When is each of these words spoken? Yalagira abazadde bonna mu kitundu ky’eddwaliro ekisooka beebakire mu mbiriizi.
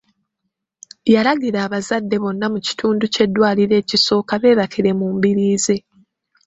Yalagira 1.13 1.59
abazadde 1.67 2.15
bonna 2.23 2.47
mu 2.53 2.59
kitundu 2.67 3.03
ky’eddwaliro 3.13 3.73
ekisooka 3.81 4.33
beebakire 4.41 4.91
mu 4.99 5.07
mbiriizi. 5.15 5.77